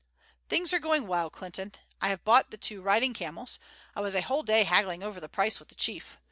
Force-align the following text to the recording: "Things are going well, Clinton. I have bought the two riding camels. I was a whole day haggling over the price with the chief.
"Things 0.49 0.73
are 0.73 0.79
going 0.79 1.05
well, 1.05 1.29
Clinton. 1.29 1.73
I 2.01 2.09
have 2.09 2.23
bought 2.23 2.49
the 2.49 2.57
two 2.57 2.81
riding 2.81 3.13
camels. 3.13 3.59
I 3.95 4.01
was 4.01 4.15
a 4.15 4.21
whole 4.21 4.41
day 4.41 4.63
haggling 4.63 5.03
over 5.03 5.19
the 5.19 5.29
price 5.29 5.59
with 5.59 5.69
the 5.69 5.75
chief. 5.75 6.17